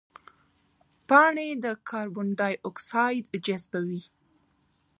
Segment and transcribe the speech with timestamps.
[1.07, 4.01] پاڼې د کاربن ډای اکساید جذبوي